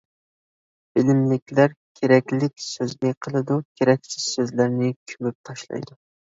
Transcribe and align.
بىلىملىكلەر 0.99 1.75
كېرەكلىك 1.99 2.55
سۆزنى 2.69 3.11
قىلىدۇ، 3.27 3.59
كېرەكسىز 3.83 4.27
سۆزلەرنى 4.31 4.91
كۆمۈپ 5.13 5.39
تاشلايدۇ. 5.53 6.01